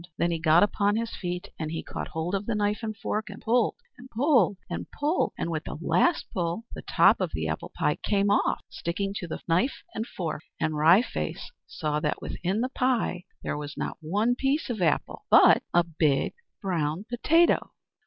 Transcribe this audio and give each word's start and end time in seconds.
Then 0.17 0.31
he 0.31 0.39
got 0.39 0.63
upon 0.63 0.95
his 0.95 1.15
feet, 1.15 1.49
and 1.59 1.69
he 1.69 1.83
caught 1.83 2.07
hold 2.07 2.33
of 2.33 2.47
the 2.47 2.55
knife 2.55 2.79
and 2.81 2.97
fork 2.97 3.29
and 3.29 3.39
pulled, 3.39 3.75
and 3.99 4.09
pulled, 4.09 4.57
and 4.67 4.89
pulled. 4.89 5.31
And 5.37 5.51
with 5.51 5.65
the 5.65 5.77
last 5.79 6.25
pull 6.33 6.65
the 6.73 6.81
top 6.81 7.21
of 7.21 7.31
the 7.35 7.47
apple 7.47 7.71
pie 7.77 7.97
came 8.01 8.31
off, 8.31 8.61
sticking 8.67 9.13
to 9.17 9.27
the 9.27 9.41
knife 9.47 9.83
and 9.93 10.07
fork, 10.07 10.41
and 10.59 10.75
Wry 10.75 11.03
Face 11.03 11.51
saw 11.67 11.99
that 11.99 12.19
within 12.19 12.61
the 12.61 12.69
pie 12.69 13.25
there 13.43 13.59
was 13.59 13.77
not 13.77 13.99
one 14.01 14.33
piece 14.33 14.71
of 14.71 14.81
apple, 14.81 15.25
but 15.29 15.61
a 15.71 15.83
big 15.83 16.33
brown 16.63 17.05
potato! 17.07 17.71